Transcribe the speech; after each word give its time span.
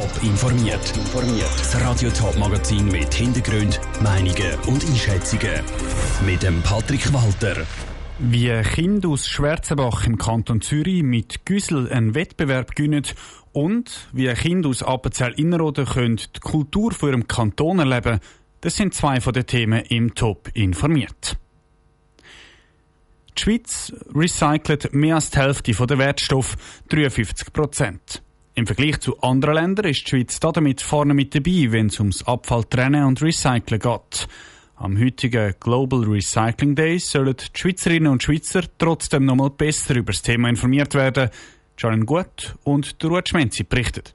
Top 0.00 0.22
informiert. 0.22 0.94
Das 1.58 1.78
Radio 1.78 2.08
Top 2.08 2.34
Magazin 2.38 2.86
mit 2.86 3.12
Hintergrund, 3.12 3.78
Meinungen 4.02 4.58
und 4.66 4.82
Einschätzungen 4.82 5.60
mit 6.24 6.42
dem 6.42 6.62
Patrick 6.62 7.12
Walter. 7.12 7.66
Wie 8.18 8.50
Kinder 8.62 9.10
aus 9.10 9.28
Schwarzenbach 9.28 10.06
im 10.06 10.16
Kanton 10.16 10.62
Zürich 10.62 11.02
mit 11.02 11.44
Güssel 11.44 11.92
einen 11.92 12.14
Wettbewerb 12.14 12.74
gewinnen 12.74 13.04
und 13.52 14.08
wie 14.14 14.32
Kinder 14.32 14.70
aus 14.70 14.82
Appenzell 14.82 15.34
Innerrhoden 15.34 15.84
können 15.84 16.16
die 16.16 16.40
Kultur 16.40 16.92
von 16.92 17.10
ihrem 17.10 17.28
Kanton 17.28 17.80
erleben, 17.80 18.20
das 18.62 18.76
sind 18.76 18.94
zwei 18.94 19.20
von 19.20 19.34
den 19.34 19.46
Themen 19.46 19.84
im 19.90 20.14
Top 20.14 20.48
informiert. 20.54 21.36
Die 23.36 23.42
Schweiz 23.42 23.92
recycelt 24.14 24.94
mehr 24.94 25.16
als 25.16 25.28
die 25.28 25.40
Hälfte 25.40 25.72
der 25.72 25.98
Wertstoff, 25.98 26.56
53 26.88 27.52
Prozent. 27.52 28.22
Im 28.60 28.66
Vergleich 28.66 29.00
zu 29.00 29.18
anderen 29.20 29.54
Ländern 29.54 29.86
ist 29.86 30.04
die 30.04 30.10
Schweiz 30.10 30.38
damit 30.38 30.82
vorne 30.82 31.14
mit 31.14 31.34
dabei, 31.34 31.68
wenn 31.72 31.86
es 31.86 31.98
ums 31.98 32.22
Abfalltrennen 32.24 33.04
und 33.04 33.22
Recyceln 33.22 33.80
geht. 33.80 34.28
Am 34.76 35.00
heutigen 35.00 35.54
Global 35.58 36.04
Recycling 36.04 36.74
Day 36.74 36.98
sollen 36.98 37.34
die 37.38 37.58
Schweizerinnen 37.58 38.12
und 38.12 38.22
Schweizer 38.22 38.60
trotzdem 38.76 39.24
noch 39.24 39.36
mal 39.36 39.48
besser 39.48 39.96
über 39.96 40.12
das 40.12 40.20
Thema 40.20 40.50
informiert 40.50 40.94
werden. 40.94 41.30
Jalen 41.78 42.04
Gut 42.04 42.54
und 42.62 43.02
Ruud 43.02 43.30
Schmenzi 43.30 43.64
berichtet. 43.64 44.12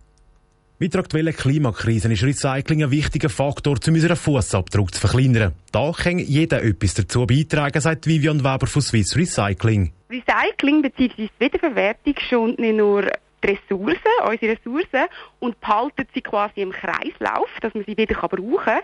Mit 0.77 0.93
der 0.93 1.01
aktuellen 1.01 1.35
Klimakrise 1.35 2.13
ist 2.13 2.21
Recycling 2.21 2.83
ein 2.83 2.91
wichtiger 2.91 3.29
Faktor, 3.29 3.77
um 3.87 3.93
unseren 3.95 4.15
Fußabdruck 4.15 4.93
zu 4.93 5.01
verkleinern. 5.01 5.53
Da 5.71 5.91
kann 5.91 6.19
jeder 6.19 6.61
etwas 6.61 6.93
dazu 6.93 7.25
beitragen, 7.25 7.81
sagt 7.81 8.05
Vivian 8.05 8.43
Weber 8.43 8.67
von 8.67 8.83
Swiss 8.83 9.15
Recycling. 9.15 9.91
Recycling 10.11 10.83
bzw. 10.83 11.29
Wiederverwertung 11.39 12.13
schont 12.29 12.59
nicht 12.59 12.77
nur 12.77 13.07
Ressourcen, 13.43 13.99
unsere 14.27 14.53
Ressourcen, 14.53 15.07
und 15.39 15.59
behalten 15.59 16.07
sie 16.13 16.21
quasi 16.21 16.61
im 16.61 16.71
Kreislauf, 16.71 17.49
dass 17.61 17.73
man 17.73 17.85
sie 17.85 17.97
wieder 17.97 18.15
brauchen 18.15 18.57
kann, 18.57 18.81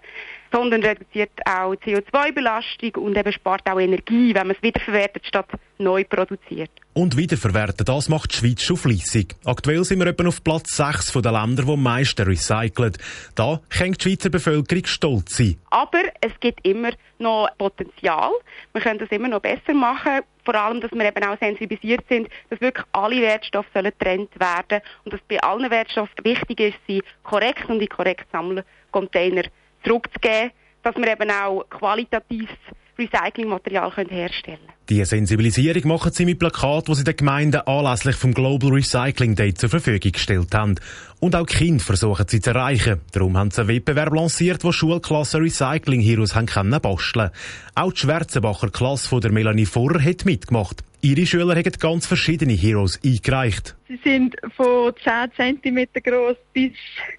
sondern 0.52 0.84
reduziert 0.84 1.32
auch 1.46 1.74
CO2-Belastung 1.74 2.96
und 3.04 3.18
eben 3.18 3.32
spart 3.32 3.70
auch 3.70 3.80
Energie, 3.80 4.34
wenn 4.36 4.48
man 4.48 4.56
es 4.56 4.62
wiederverwertet 4.62 5.26
statt 5.26 5.48
neu 5.78 6.04
produziert. 6.04 6.72
Und 6.94 7.16
wiederverwerten, 7.16 7.86
das 7.86 8.10
macht 8.10 8.34
die 8.34 8.38
Schweiz 8.38 8.62
schon 8.62 8.78
fleissig. 8.78 9.36
Aktuell 9.46 9.84
sind 9.84 10.00
wir 10.00 10.08
etwa 10.08 10.28
auf 10.28 10.44
Platz 10.44 10.76
6 10.76 11.14
der 11.14 11.32
Länder, 11.32 11.64
die 11.64 11.72
am 11.72 11.82
meisten 11.82 12.28
recyceln. 12.28 12.98
Da 13.36 13.62
kann 13.70 13.94
die 13.94 14.04
Schweizer 14.04 14.30
Bevölkerung 14.30 14.86
stolz 14.86 15.38
sein. 15.38 15.58
Aber 15.70 16.04
es 16.20 16.34
gibt 16.42 16.66
immer 16.68 16.92
noch 17.18 17.48
Potenzial. 17.58 18.32
Wir 18.74 18.82
können 18.82 19.00
das 19.00 19.10
immer 19.10 19.30
noch 19.30 19.40
besser 19.40 19.74
machen. 19.74 20.22
Vor 20.44 20.56
allem, 20.56 20.82
dass 20.82 20.92
wir 20.92 21.06
eben 21.06 21.24
auch 21.24 21.38
sensibilisiert 21.40 22.04
sind, 22.10 22.28
dass 22.50 22.60
wirklich 22.60 22.86
alle 22.92 23.22
Wertstoffe 23.22 23.68
sollen 23.74 23.94
getrennt 23.98 24.38
werden 24.40 24.82
und 25.06 25.14
dass 25.14 25.22
bei 25.30 25.42
allen 25.42 25.70
Wertstoffen 25.70 26.26
wichtig 26.26 26.60
ist, 26.60 26.78
sie 26.88 27.04
korrekt 27.24 27.70
und 27.70 27.82
in 27.82 27.88
korrekt 27.88 28.26
Sammelcontainer 28.32 29.44
zurückzugeben, 29.84 30.52
dass 30.84 30.96
wir 30.96 31.08
eben 31.08 31.30
auch 31.30 31.66
qualitatives 31.70 32.50
Recyclingmaterial 32.98 33.92
herstellen 33.92 34.58
können. 34.60 34.72
Die 34.90 35.04
Sensibilisierung 35.06 35.88
machen 35.88 36.12
sie 36.12 36.26
mit 36.26 36.40
Plakaten, 36.40 36.94
die 36.94 36.96
sie 36.96 37.04
den 37.04 37.16
Gemeinden 37.16 37.62
anlässlich 37.62 38.16
vom 38.16 38.34
Global 38.34 38.72
Recycling 38.72 39.36
Day 39.36 39.54
zur 39.54 39.70
Verfügung 39.70 40.12
gestellt 40.12 40.54
haben. 40.54 40.76
Und 41.20 41.36
auch 41.36 41.46
Kinder 41.46 41.84
versuchen 41.84 42.26
sie 42.28 42.42
zu 42.42 42.50
erreichen. 42.50 43.00
Darum 43.14 43.38
haben 43.38 43.52
sie 43.52 43.62
einen 43.62 43.70
Wettbewerb 43.70 44.14
lanciert, 44.14 44.64
wo 44.64 44.72
Schulklassen 44.72 45.42
Recycling 45.42 46.02
Heroes 46.02 46.36
haben 46.36 46.48
können 46.48 46.80
basteln. 46.82 47.30
Auch 47.76 47.94
die 47.94 48.00
Schwarzenbacher 48.00 48.70
Klasse 48.70 49.08
von 49.08 49.22
der 49.22 49.32
Melanie 49.32 49.66
Vorrer 49.66 50.04
hat 50.04 50.26
mitgemacht. 50.26 50.84
Ihre 51.04 51.26
Schüler 51.26 51.56
haben 51.56 51.72
ganz 51.80 52.06
verschiedene 52.06 52.54
Heroes 52.54 53.00
eingereicht. 53.04 53.76
Sie 53.88 54.00
sind 54.04 54.36
von 54.56 54.94
10 55.36 55.62
cm 55.64 55.88
groß 56.04 56.38
bis 56.54 56.74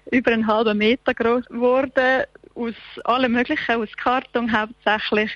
über 0.09 0.31
einen 0.31 0.47
halben 0.47 0.77
Meter 0.77 1.13
groß 1.13 1.47
geworden. 1.47 2.23
Aus 2.55 2.75
allem 3.05 3.33
Möglichen, 3.33 3.81
aus 3.81 3.91
Karton 3.97 4.51
hauptsächlich 4.51 5.31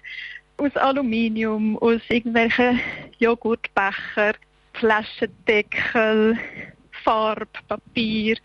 aus 0.57 0.75
Aluminium, 0.75 1.77
aus 1.77 2.01
irgendwelchen 2.09 2.79
Joghurtbecher, 3.19 4.33
Flaschendeckel, 4.73 6.37
Farbe, 7.03 7.47
Papier, 7.67 8.37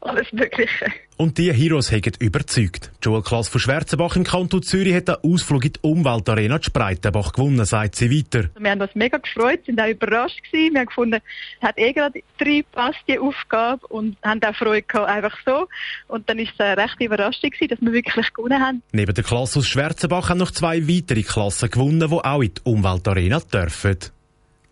alles 0.00 0.32
Mögliche. 0.32 0.86
Und 1.16 1.36
die 1.36 1.52
Heroes 1.52 1.90
haben 1.90 2.12
überzeugt. 2.20 2.92
Die 3.00 3.04
Schulklasse 3.04 3.50
von 3.50 3.60
Schwarzenbach 3.60 4.14
im 4.14 4.22
Kanton 4.22 4.62
Zürich 4.62 4.94
hat 4.94 5.08
den 5.08 5.16
Ausflug 5.16 5.64
in 5.64 5.72
die 5.72 5.80
Umweltarena 5.82 6.62
Spreitenbach 6.62 7.32
gewonnen, 7.32 7.64
sagt 7.64 7.96
sie 7.96 8.10
weiter. 8.10 8.50
Wir 8.56 8.70
haben 8.70 8.80
uns 8.80 8.94
mega 8.94 9.18
gefreut, 9.18 9.64
sind 9.66 9.80
auch 9.80 9.88
überrascht 9.88 10.40
gewesen. 10.44 10.74
Wir 10.74 10.80
haben 10.80 10.86
gefunden, 10.86 11.20
es 11.60 11.66
hat 11.66 11.76
eh 11.78 11.92
gerade 11.92 12.22
drei 12.38 12.64
passt 12.70 13.00
die 13.08 13.18
Aufgabe 13.18 13.84
und 13.88 14.16
haben 14.22 14.40
auch 14.44 14.54
Freude 14.54 14.82
gehabt, 14.82 15.08
einfach 15.08 15.36
so. 15.44 15.66
Und 16.06 16.28
dann 16.30 16.38
ist 16.38 16.52
es 16.54 16.60
eine 16.60 16.80
rechte 16.80 17.04
Überraschung 17.04 17.50
gewesen, 17.50 17.68
dass 17.68 17.80
wir 17.80 17.92
wirklich 17.92 18.32
gewonnen 18.32 18.62
haben. 18.62 18.82
Neben 18.92 19.12
der 19.12 19.24
Klasse 19.24 19.58
aus 19.58 19.66
Schwarzenbach 19.66 20.28
haben 20.28 20.38
noch 20.38 20.52
zwei 20.52 20.86
weitere 20.86 21.22
Klassen 21.22 21.70
gewonnen, 21.70 22.08
die 22.08 22.14
auch 22.14 22.42
in 22.42 22.54
die 22.54 22.60
Umweltarena 22.62 23.40
dürfen. 23.40 23.98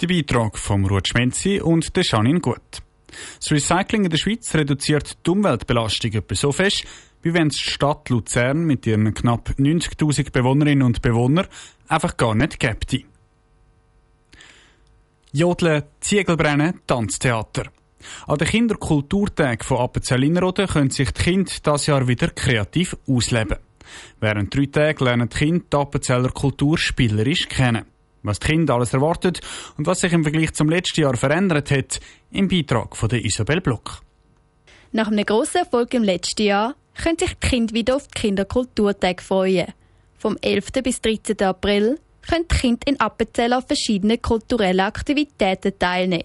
Der 0.01 0.07
Beitrag 0.07 0.59
vom 0.59 0.85
Ruud 0.85 1.09
Schmenzi 1.09 1.61
und 1.61 1.97
der 1.97 2.05
Janine 2.05 2.41
Gut. 2.41 2.86
Das 3.39 3.51
Recycling 3.51 4.05
in 4.05 4.11
der 4.11 4.19
Schweiz 4.19 4.55
reduziert 4.55 5.19
die 5.27 5.31
Umweltbelastung 5.31 6.13
etwa 6.13 6.35
so 6.35 6.53
fest, 6.53 6.85
wie 7.23 7.35
wenn 7.35 7.49
es 7.49 7.57
die 7.57 7.71
Stadt 7.71 8.09
Luzern 8.09 8.65
mit 8.65 8.87
ihren 8.87 9.13
knapp 9.15 9.51
90.000 9.59 10.31
Bewohnerinnen 10.33 10.83
und 10.83 11.03
Bewohnern 11.03 11.47
einfach 11.89 12.17
gar 12.17 12.35
nicht 12.35 12.61
gäbe. 12.61 13.05
Jodeln, 15.33 15.83
Ziegelbrennen, 16.01 16.81
Tanztheater. 16.87 17.65
An 18.27 18.39
den 18.39 18.49
Kinderkulturtagen 18.49 19.67
von 19.67 19.79
Appenzell 19.79 20.25
Innerrhoden 20.25 20.69
können 20.69 20.91
sich 20.91 21.11
die 21.11 21.23
Kinder 21.23 21.53
dieses 21.65 21.87
Jahr 21.87 22.07
wieder 22.07 22.29
kreativ 22.29 22.97
ausleben. 23.09 23.59
Während 24.21 24.55
drei 24.55 24.67
Tagen 24.67 25.05
lernen 25.05 25.29
die 25.29 25.37
Kinder 25.37 25.65
die 25.71 25.77
Appenzeller 25.77 26.31
Kultur 26.31 26.79
spielerisch 26.79 27.49
kennen 27.49 27.85
was 28.27 28.39
die 28.39 28.49
Kinder 28.49 28.75
alles 28.75 28.93
erwartet 28.93 29.41
und 29.77 29.87
was 29.87 30.01
sich 30.01 30.13
im 30.13 30.23
Vergleich 30.23 30.53
zum 30.55 30.69
letzten 30.69 31.03
Jahr 31.03 31.17
verändert 31.17 31.71
hat, 31.71 32.01
im 32.31 32.49
Beitrag 32.49 32.97
von 32.97 33.09
der 33.09 33.25
Isabel 33.25 33.61
Block. 33.61 34.01
Nach 34.93 35.09
einem 35.09 35.25
grossen 35.25 35.59
Erfolg 35.59 35.95
im 35.95 36.05
letzten 36.05 36.43
Jahr 36.43 36.75
können 37.03 37.19
sich 37.19 37.35
die 37.35 37.49
Kinder 37.49 37.75
wieder 37.75 37.97
auf 37.97 38.09
die 38.09 38.21
Kinderkulturtag 38.21 39.23
freuen. 39.23 39.73
Vom 40.19 40.37
11. 40.41 40.73
bis 40.83 41.01
13. 41.01 41.41
April 41.43 41.99
können 42.29 42.47
die 42.51 42.57
Kinder 42.57 42.87
in 42.87 43.01
Appenzell 43.01 43.53
an 43.53 43.63
verschiedenen 43.63 44.21
kulturellen 44.21 44.81
Aktivitäten 44.81 45.79
teilnehmen. 45.79 46.25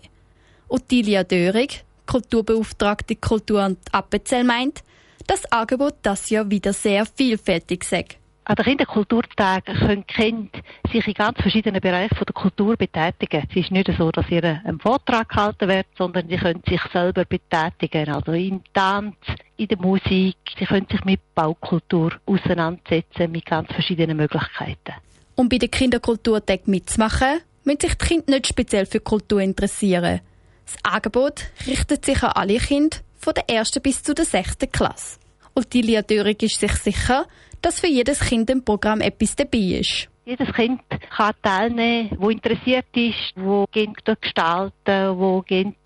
Ottilia 0.68 1.24
Dörig, 1.24 1.84
Kulturbeauftragte 2.06 3.16
Kultur 3.18 3.66
und 3.66 3.80
Appenzell 3.92 4.44
meint, 4.44 4.84
das 5.28 5.46
Angebot 5.52 5.96
das 6.02 6.30
Jahr 6.30 6.50
wieder 6.50 6.74
sehr 6.74 7.06
vielfältig 7.06 7.84
sei. 7.84 8.06
An 8.44 8.56
den 8.56 8.66
Kinderkulturtagen 8.66 9.76
können 9.76 10.08
Kinder 10.08 10.60
sich 10.92 11.08
in 11.08 11.14
ganz 11.14 11.40
verschiedenen 11.40 11.80
Bereichen 11.80 12.18
der 12.18 12.34
Kultur 12.34 12.76
betätigen. 12.76 13.48
Es 13.48 13.56
ist 13.56 13.72
nicht 13.72 13.92
so, 13.98 14.12
dass 14.12 14.30
ihr 14.30 14.44
ein 14.44 14.80
Vortrag 14.80 15.30
gehalten 15.30 15.70
wird, 15.70 15.86
sondern 15.96 16.28
sie 16.28 16.38
können 16.38 16.64
sich 16.68 16.82
selber 16.92 17.24
betätigen. 17.24 18.12
Also 18.12 18.32
im 18.32 18.62
Tanz, 18.74 19.16
in 19.58 19.68
der 19.68 19.78
Musik. 19.78 20.38
Sie 20.58 20.66
können 20.66 20.88
sich 20.90 21.06
mit 21.06 21.22
Baukultur 21.36 22.14
auseinandersetzen, 22.26 23.32
mit 23.32 23.46
ganz 23.46 23.72
verschiedenen 23.72 24.18
Möglichkeiten. 24.18 24.96
Um 25.36 25.48
bei 25.48 25.60
der 25.60 25.70
Kinderkulturtag 25.70 26.68
mitzumachen, 26.68 27.42
müssen 27.64 27.82
sich 27.82 27.94
die 27.94 28.06
Kinder 28.06 28.32
nicht 28.32 28.48
speziell 28.48 28.88
für 28.88 29.00
Kultur 29.00 29.40
interessieren. 29.40 30.22
Das 30.66 30.78
Angebot 30.84 31.46
richtet 31.68 32.06
sich 32.06 32.24
an 32.24 32.32
alle 32.32 32.58
Kinder 32.58 32.98
von 33.20 33.36
der 33.36 33.50
ersten 33.50 33.82
bis 33.82 34.02
zu 34.02 34.16
der 34.16 34.26
sechsten 34.26 34.72
Klasse. 34.72 35.21
Und 35.54 35.74
Lilia 35.74 36.02
Dörig 36.02 36.44
ist 36.44 36.60
sich 36.60 36.74
sicher, 36.74 37.26
dass 37.62 37.80
für 37.80 37.88
jedes 37.88 38.20
Kind 38.20 38.50
im 38.50 38.64
Programm 38.64 39.02
etwas 39.02 39.36
dabei 39.36 39.80
ist. 39.80 40.08
Jedes 40.26 40.54
Kind 40.54 40.82
kann 41.16 41.34
teilnehmen, 41.42 42.12
wo 42.18 42.30
interessiert 42.30 42.86
ist, 42.94 43.34
wo 43.36 43.66
Kind 43.68 43.98
gestalten, 44.22 45.18
wo 45.18 45.42
Kind 45.42 45.78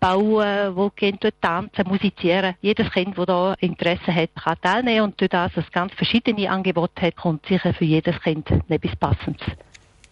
bauen, 0.00 0.74
wo 0.74 0.90
Kind 0.90 1.20
tanzen, 1.40 1.86
musizieren. 1.86 2.56
Jedes 2.60 2.90
Kind, 2.90 3.16
das 3.16 3.26
da 3.26 3.54
Interesse 3.60 4.12
hat, 4.12 4.30
kann 4.34 4.60
teilnehmen 4.60 5.02
und 5.02 5.20
durch 5.20 5.30
das 5.30 5.52
es 5.56 5.70
ganz 5.70 5.92
verschiedene 5.94 6.50
Angebote 6.50 7.02
hat, 7.02 7.16
kommt 7.16 7.46
sicher 7.46 7.72
für 7.72 7.84
jedes 7.84 8.20
Kind 8.20 8.50
etwas 8.68 8.96
Passendes. 8.96 9.46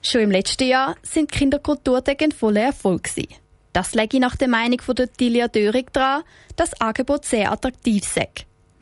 Schon 0.03 0.23
im 0.23 0.31
letzten 0.31 0.69
Jahr 0.69 0.95
sind 1.03 1.33
Kinderkulturtage 1.33 2.25
ein 2.25 2.33
voller 2.33 2.62
Erfolg 2.62 3.05
gewesen. 3.05 3.35
Das 3.73 3.95
lege 3.95 4.17
ich 4.17 4.21
nach 4.21 4.37
der 4.37 4.49
Meinung 4.49 4.81
von 4.81 4.95
der 4.95 5.12
Tilia 5.12 5.49
Dörig 5.49 5.93
daran, 5.93 6.23
dass 6.57 6.71
das 6.71 6.81
Angebot 6.81 7.25
sehr 7.25 7.51
attraktiv 7.51 8.05
sei. 8.05 8.29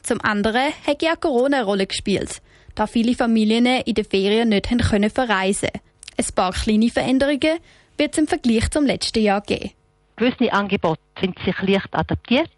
Zum 0.08 0.22
anderen 0.22 0.72
hat 0.87 1.02
ja 1.02 1.16
Corona 1.16 1.58
eine 1.58 1.66
Rolle 1.66 1.87
gespielt, 1.87 2.40
da 2.75 2.87
viele 2.87 3.14
Familien 3.14 3.66
in 3.66 3.93
den 3.93 4.06
Ferien 4.06 4.49
nicht 4.49 4.70
haben 4.70 4.78
können 4.78 5.10
verreisen 5.10 5.69
Ein 6.16 6.25
paar 6.34 6.52
kleine 6.52 6.88
Veränderungen 6.88 7.58
wird 7.99 8.12
es 8.14 8.19
im 8.19 8.26
Vergleich 8.26 8.70
zum 8.70 8.87
letzten 8.87 9.22
Jahr 9.22 9.43
geben. 9.43 9.72
Gewisse 10.16 10.50
Angebote 10.50 11.02
sind 11.20 11.38
sich 11.40 11.60
leicht 11.60 11.90
adaptiert. 11.93 12.50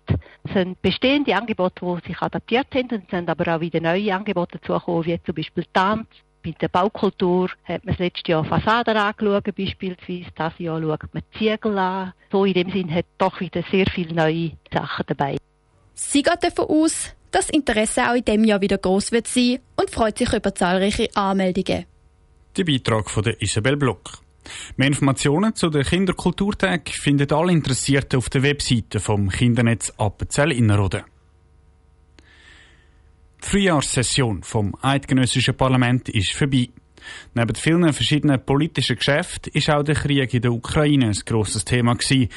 Es 0.45 0.53
sind 0.53 0.81
bestehende 0.81 1.35
Angebote, 1.35 1.85
die 1.85 2.07
sich 2.07 2.23
adaptiert 2.23 2.69
sind. 2.73 2.93
Und 2.93 3.03
es 3.03 3.11
sind 3.11 3.29
aber 3.29 3.57
auch 3.57 3.61
wieder 3.61 3.81
neue 3.81 4.15
Angebote 4.15 4.59
dazugekommen, 4.59 5.07
wie 5.07 5.21
zum 5.25 5.35
Beispiel 5.35 5.65
Tanz. 5.73 6.07
Bei 6.45 6.53
der 6.53 6.69
Baukultur 6.69 7.51
hat 7.65 7.85
man 7.85 7.97
das 7.97 7.99
letzte 7.99 8.31
Jahr 8.31 8.45
Fassaden 8.45 8.97
angeschaut, 8.97 9.57
beispielsweise. 9.57 10.31
Das 10.37 10.57
Jahr 10.59 10.81
schaut 10.81 11.13
man 11.13 11.25
Ziegel 11.37 11.77
an. 11.79 12.13
So 12.31 12.45
in 12.45 12.55
dem 12.55 12.71
Sinn 12.71 12.95
hat 12.95 13.07
doch 13.19 13.41
wieder 13.41 13.65
sehr 13.73 13.87
viele 13.93 14.15
neue 14.15 14.53
Sachen 14.73 15.05
dabei. 15.09 15.37
Sie 15.95 16.23
geht 16.23 16.45
davon 16.45 16.67
aus, 16.67 17.15
dass 17.31 17.47
das 17.47 17.55
Interesse 17.55 18.11
auch 18.11 18.15
in 18.15 18.25
diesem 18.25 18.45
Jahr 18.45 18.61
wieder 18.61 18.79
gross 18.79 19.13
wird 19.13 19.27
sein 19.27 19.59
und 19.77 19.91
freut 19.91 20.19
sich 20.19 20.33
über 20.33 20.55
zahlreiche 20.55 21.09
Anmeldungen. 21.15 21.87
Der 22.57 22.65
Beitrag 22.65 23.11
von 23.11 23.23
der 23.23 23.41
Isabel 23.41 23.77
Block. 23.77 24.19
Mehr 24.77 24.89
Informationen 24.89 25.55
zu 25.55 25.69
den 25.71 25.85
Kinderkulturtag 25.85 26.89
finden 26.89 27.31
alle 27.33 27.53
Interessierten 27.53 28.19
auf 28.19 28.31
der 28.31 28.43
Webseite 28.43 28.99
vom 28.99 29.29
Kindernetz 29.29 29.93
Appenzell 29.97 30.53
Innerrhoden. 30.53 31.05
Die 33.43 33.49
Frühjahrssession 33.49 34.43
vom 34.43 34.75
Eidgenössischen 34.83 35.57
Parlament 35.57 36.09
ist 36.09 36.33
vorbei. 36.33 36.69
Neben 37.35 37.55
vielen 37.55 37.93
verschiedenen 37.93 38.45
politischen 38.45 38.97
Geschäften 38.97 39.53
ist 39.55 39.71
auch 39.71 39.83
der 39.83 39.95
Krieg 39.95 40.35
in 40.35 40.43
der 40.43 40.53
Ukraine 40.53 41.07
ein 41.07 41.19
grosses 41.25 41.65
Thema 41.65 41.95
gewesen. 41.95 42.29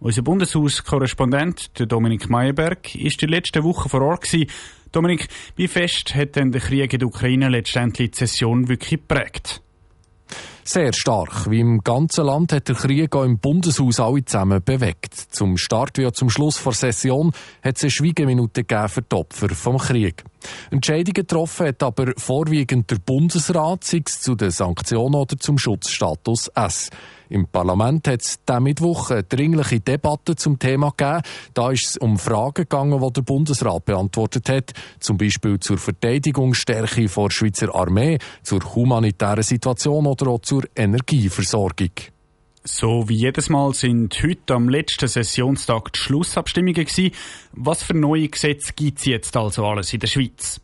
Unser 0.00 0.22
Bundeshaus-Korrespondent, 0.22 1.72
Dominik 1.90 2.30
Meyerberg, 2.30 2.94
ist 2.94 3.20
die 3.20 3.26
letzte 3.26 3.64
Woche 3.64 3.88
vor 3.88 4.02
Ort 4.02 4.22
gewesen. 4.22 4.48
Dominik, 4.92 5.26
wie 5.56 5.66
fest 5.66 6.14
hat 6.14 6.36
denn 6.36 6.52
der 6.52 6.60
Krieg 6.60 6.92
in 6.92 7.00
der 7.00 7.08
Ukraine 7.08 7.48
letztendlich 7.48 8.12
die 8.12 8.18
Session 8.18 8.68
wirklich 8.68 9.00
geprägt? 9.00 9.60
Sehr 10.62 10.92
stark. 10.92 11.50
Wie 11.50 11.58
im 11.58 11.80
ganzen 11.82 12.26
Land 12.26 12.52
hat 12.52 12.68
der 12.68 12.76
Krieg 12.76 13.16
auch 13.16 13.24
im 13.24 13.38
Bundeshaus 13.38 13.98
alle 13.98 14.24
zusammen 14.24 14.62
bewegt. 14.62 15.14
Zum 15.14 15.56
Start 15.56 15.98
wie 15.98 16.06
auch 16.06 16.12
zum 16.12 16.30
Schluss 16.30 16.62
der 16.62 16.72
Session 16.74 17.32
hat 17.62 17.78
es 17.78 17.82
eine 17.82 17.90
Schweigeminute 17.90 18.62
gegeben 18.64 18.88
für 18.88 19.02
die 19.02 19.16
Opfer 19.16 19.48
vom 19.48 19.78
Krieg. 19.78 20.22
Entscheidungen 20.70 21.14
getroffen 21.14 21.68
hat 21.68 21.82
aber 21.82 22.12
vorwiegend 22.18 22.90
der 22.90 22.98
Bundesrat, 22.98 23.82
sei 23.82 24.02
es 24.06 24.20
zu 24.20 24.36
den 24.36 24.50
Sanktionen 24.50 25.16
oder 25.16 25.36
zum 25.38 25.58
Schutzstatus 25.58 26.48
S. 26.54 26.90
Im 27.30 27.46
Parlament 27.46 28.08
hat 28.08 28.22
es 28.22 28.38
diesen 28.44 28.62
Mittwoch 28.62 29.10
eine 29.10 29.22
dringliche 29.22 29.80
Debatte 29.80 30.36
zum 30.36 30.58
Thema 30.58 30.92
gegeben. 30.96 31.22
Da 31.54 31.70
ist 31.70 31.86
es 31.86 31.96
um 31.98 32.18
Fragen 32.18 32.62
gegangen, 32.62 33.00
die 33.00 33.12
der 33.12 33.22
Bundesrat 33.22 33.84
beantwortet 33.84 34.48
hat. 34.48 34.72
Zum 34.98 35.18
Beispiel 35.18 35.60
zur 35.60 35.78
Verteidigungsstärke 35.78 37.06
der 37.06 37.30
Schweizer 37.30 37.74
Armee, 37.74 38.18
zur 38.42 38.60
humanitären 38.74 39.42
Situation 39.42 40.06
oder 40.06 40.28
auch 40.28 40.40
zur 40.40 40.64
Energieversorgung. 40.74 41.90
So 42.64 43.08
wie 43.08 43.16
jedes 43.16 43.48
Mal 43.48 43.72
sind 43.72 44.22
heute 44.22 44.54
am 44.54 44.68
letzten 44.68 45.08
Sessionstag 45.08 45.92
die 45.92 45.98
Schlussabstimmungen 46.00 46.84
gewesen. 46.84 47.12
Was 47.52 47.82
für 47.82 47.94
neue 47.94 48.28
Gesetze 48.28 48.72
gibt 48.74 48.98
es 48.98 49.06
jetzt 49.06 49.36
also 49.36 49.64
alles 49.64 49.92
in 49.92 50.00
der 50.00 50.06
Schweiz? 50.06 50.60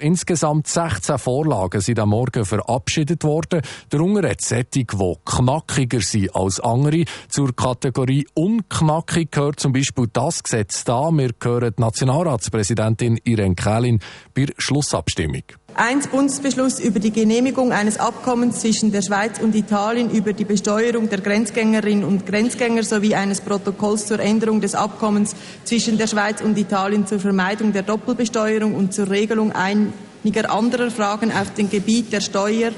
Insgesamt 0.00 0.66
16 0.66 1.18
Vorlagen 1.18 1.80
sind 1.82 1.98
am 1.98 2.08
Morgen 2.08 2.46
verabschiedet 2.46 3.22
worden. 3.22 3.60
Darunter 3.90 4.30
hat 4.30 4.40
solche, 4.40 4.64
die 4.64 4.86
knackiger 4.86 6.00
sind 6.00 6.34
als 6.34 6.58
andere. 6.58 7.04
Zur 7.28 7.54
Kategorie 7.54 8.26
unknackig 8.32 9.30
gehört 9.30 9.60
zum 9.60 9.72
Beispiel 9.74 10.06
das 10.10 10.42
Gesetz 10.42 10.84
da. 10.84 11.10
Wir 11.10 11.32
hören 11.42 11.74
die 11.76 11.82
Nationalratspräsidentin 11.82 13.20
Irene 13.24 13.54
Kählin 13.54 14.00
bei 14.34 14.46
Schlussabstimmung. 14.56 15.44
1. 15.74 16.08
Bundesbeschluss 16.08 16.78
über 16.80 17.00
die 17.00 17.12
Genehmigung 17.12 17.72
eines 17.72 17.98
Abkommens 17.98 18.60
zwischen 18.60 18.92
der 18.92 19.02
Schweiz 19.02 19.40
und 19.40 19.54
Italien 19.54 20.10
über 20.10 20.32
die 20.32 20.44
Besteuerung 20.44 21.08
der 21.08 21.20
Grenzgängerinnen 21.20 22.04
und 22.04 22.26
Grenzgänger 22.26 22.82
sowie 22.82 23.14
eines 23.14 23.40
Protokolls 23.40 24.06
zur 24.06 24.20
Änderung 24.20 24.60
des 24.60 24.74
Abkommens 24.74 25.34
zwischen 25.64 25.96
der 25.96 26.06
Schweiz 26.06 26.40
und 26.40 26.58
Italien 26.58 27.06
zur 27.06 27.20
Vermeidung 27.20 27.72
der 27.72 27.82
Doppelbesteuerung 27.82 28.74
und 28.74 28.92
zur 28.92 29.10
Regelung 29.10 29.52
einiger 29.52 30.50
anderer 30.50 30.90
Fragen 30.90 31.32
auf 31.32 31.54
dem 31.54 31.70
Gebiet 31.70 32.12
der 32.12 32.20
Steuern 32.20 32.74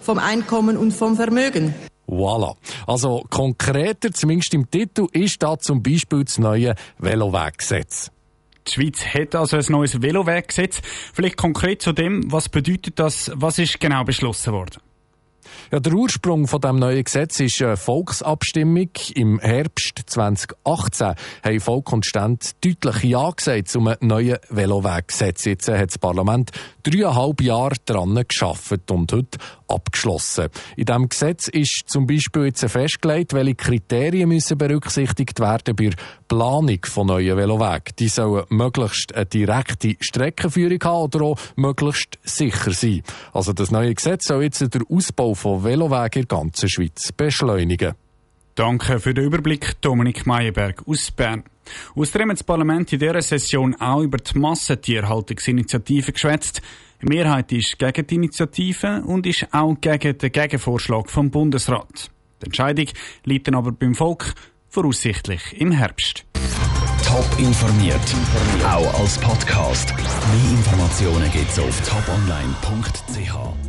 vom 0.00 0.18
Einkommen 0.18 0.76
und 0.76 0.92
vom 0.92 1.16
Vermögen. 1.16 1.74
Voilà. 2.08 2.54
Also 2.86 3.24
konkreter, 3.28 4.12
zumindest 4.12 4.54
im 4.54 4.70
Titel, 4.70 5.06
ist 5.12 5.42
da 5.42 5.58
zum 5.58 5.82
Beispiel 5.82 6.24
das 6.24 6.38
neue 6.38 6.74
Veloweggesetz. 6.98 8.10
Die 8.66 8.72
Schweiz 8.72 9.04
hat 9.06 9.34
also 9.34 9.56
ein 9.56 9.64
neues 9.68 10.02
Veloweggesetz. 10.02 10.82
Vielleicht 11.12 11.36
konkret 11.36 11.82
zu 11.82 11.92
dem, 11.92 12.30
was 12.30 12.48
bedeutet 12.48 12.98
das, 12.98 13.30
was 13.34 13.58
ist 13.58 13.80
genau 13.80 14.04
beschlossen 14.04 14.52
worden? 14.52 14.80
Ja, 15.72 15.80
der 15.80 15.94
Ursprung 15.94 16.46
von 16.46 16.60
dem 16.60 16.76
neuen 16.76 17.02
Gesetz 17.02 17.40
ist 17.40 17.60
eine 17.60 17.76
Volksabstimmung. 17.76 18.90
Im 19.16 19.40
Herbst 19.40 20.00
2018 20.06 21.14
haben 21.42 21.60
Volk 21.60 21.92
und 21.92 22.06
Stand 22.06 22.64
deutlich 22.64 23.02
Ja 23.02 23.28
gesagt 23.30 23.66
zum 23.66 23.92
neuen 24.00 24.38
Veloweggesetz. 24.48 25.44
Jetzt 25.44 25.68
hat 25.68 25.90
das 25.90 25.98
Parlament 25.98 26.52
dreieinhalb 26.84 27.40
Jahre 27.40 27.74
daran 27.84 28.14
geschafft 28.28 28.92
und 28.92 29.12
heute 29.12 29.38
abgeschlossen. 29.66 30.48
In 30.76 30.84
diesem 30.84 31.08
Gesetz 31.08 31.48
ist 31.48 31.82
zum 31.86 32.06
Beispiel 32.06 32.46
jetzt 32.46 32.64
festgelegt, 32.68 33.32
welche 33.32 33.56
Kriterien 33.56 34.28
müssen 34.28 34.56
berücksichtigt 34.58 35.40
werden 35.40 35.74
bei 35.74 35.88
der 35.88 35.96
Planung 36.28 36.78
von 36.84 37.08
neuen 37.08 37.36
Velowegen. 37.36 37.94
Die 37.98 38.08
sollen 38.08 38.44
möglichst 38.50 39.14
eine 39.14 39.26
direkte 39.26 39.96
Streckenführung 39.98 40.78
haben 40.84 41.02
oder 41.02 41.22
auch 41.22 41.38
möglichst 41.56 42.18
sicher 42.22 42.70
sein. 42.72 43.02
Also 43.32 43.52
das 43.52 43.72
neue 43.72 43.94
Gesetz 43.94 44.28
soll 44.28 44.44
jetzt 44.44 44.60
den 44.60 44.84
Ausbau 44.88 45.34
von 45.56 45.64
Velowegen 45.64 46.22
in 46.22 46.28
der 46.28 46.38
ganzen 46.38 46.68
Schweiz 46.68 47.12
beschleunigen. 47.12 47.94
Danke 48.54 49.00
für 49.00 49.12
den 49.12 49.24
Überblick, 49.24 49.80
Dominik 49.80 50.26
Meyerberg 50.26 50.82
aus 50.86 51.10
Bern. 51.10 51.44
Außerdem 51.94 52.30
hat 52.30 52.38
das 52.38 52.44
Parlament 52.44 52.92
in 52.92 52.98
dieser 52.98 53.20
Session 53.20 53.74
auch 53.80 54.02
über 54.02 54.18
die 54.18 54.38
Massentierhaltungsinitiative 54.38 56.12
geschwätzt. 56.12 56.62
Die 57.02 57.06
Mehrheit 57.06 57.52
ist 57.52 57.78
gegen 57.78 58.06
die 58.06 58.14
Initiative 58.14 59.02
und 59.06 59.26
ist 59.26 59.48
auch 59.52 59.76
gegen 59.80 60.16
den 60.16 60.32
Gegenvorschlag 60.32 61.10
vom 61.10 61.30
Bundesrat. 61.30 62.10
Die 62.40 62.46
Entscheidung 62.46 62.86
liegt 63.24 63.48
dann 63.48 63.54
aber 63.54 63.72
beim 63.72 63.94
Volk, 63.94 64.34
voraussichtlich 64.68 65.60
im 65.60 65.72
Herbst. 65.72 66.24
Top 67.04 67.26
informiert, 67.38 68.00
auch 68.64 69.00
als 69.00 69.18
Podcast. 69.18 69.94
Mehr 69.96 70.50
Informationen 70.58 71.30
gibt's 71.30 71.58
auf 71.58 71.80
toponline.ch. 71.88 73.65